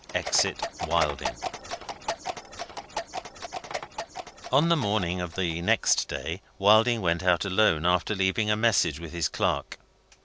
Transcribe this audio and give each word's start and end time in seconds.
EXIT 0.15 0.59
WILDING 0.87 1.35
On 4.51 4.67
the 4.69 4.75
morning 4.75 5.21
of 5.21 5.35
the 5.35 5.61
next 5.61 6.07
day, 6.07 6.41
Wilding 6.57 7.01
went 7.01 7.21
out 7.21 7.45
alone, 7.45 7.85
after 7.85 8.15
leaving 8.15 8.49
a 8.49 8.55
message 8.55 8.99
with 8.99 9.11
his 9.11 9.29
clerk. 9.29 9.77